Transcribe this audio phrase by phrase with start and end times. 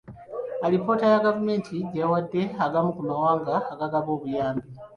[0.65, 4.67] Alipoota gavumenti gye yawadde agamu ku mawanga agagaba obuyambi.